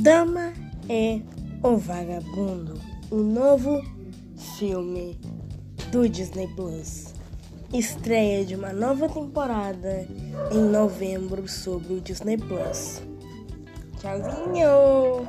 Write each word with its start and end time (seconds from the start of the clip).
Dama 0.00 0.52
é 0.88 1.20
o 1.60 1.76
Vagabundo, 1.76 2.80
o 3.10 3.16
novo 3.16 3.82
filme 4.56 5.18
do 5.90 6.08
Disney 6.08 6.46
Plus. 6.54 7.12
Estreia 7.74 8.44
de 8.44 8.54
uma 8.54 8.72
nova 8.72 9.08
temporada 9.08 10.06
em 10.52 10.62
novembro 10.62 11.48
sobre 11.48 11.94
o 11.94 12.00
Disney 12.00 12.38
Plus. 12.38 13.02
Tchauzinho! 13.98 15.26